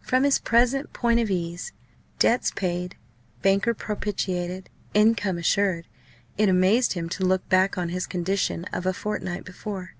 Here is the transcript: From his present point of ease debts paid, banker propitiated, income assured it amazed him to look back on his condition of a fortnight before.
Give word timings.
From 0.00 0.24
his 0.24 0.40
present 0.40 0.92
point 0.92 1.20
of 1.20 1.30
ease 1.30 1.72
debts 2.18 2.50
paid, 2.50 2.96
banker 3.40 3.72
propitiated, 3.72 4.68
income 4.94 5.38
assured 5.38 5.86
it 6.36 6.48
amazed 6.48 6.94
him 6.94 7.08
to 7.10 7.24
look 7.24 7.48
back 7.48 7.78
on 7.78 7.90
his 7.90 8.04
condition 8.08 8.64
of 8.72 8.84
a 8.84 8.92
fortnight 8.92 9.44
before. 9.44 9.94